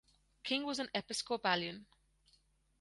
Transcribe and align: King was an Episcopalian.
King 0.43 0.65
was 0.65 0.79
an 0.79 0.89
Episcopalian. 0.95 1.85